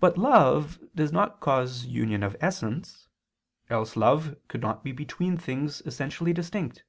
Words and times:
But 0.00 0.16
love 0.16 0.80
does 0.94 1.12
not 1.12 1.38
cause 1.38 1.84
union 1.84 2.22
of 2.22 2.34
essence; 2.40 3.08
else 3.68 3.94
love 3.94 4.36
could 4.48 4.62
not 4.62 4.82
be 4.82 4.92
between 4.92 5.36
things 5.36 5.82
essentially 5.82 6.32
distinct. 6.32 6.82